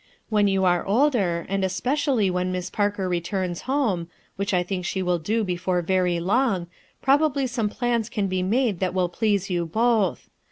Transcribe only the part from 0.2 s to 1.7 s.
When you aro older, and